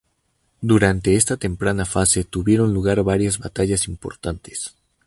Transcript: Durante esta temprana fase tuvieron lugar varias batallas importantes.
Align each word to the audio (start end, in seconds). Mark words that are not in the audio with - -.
Durante 0.61 1.15
esta 1.15 1.37
temprana 1.37 1.85
fase 1.85 2.23
tuvieron 2.23 2.73
lugar 2.73 3.03
varias 3.03 3.37
batallas 3.37 3.87
importantes. 3.87 4.75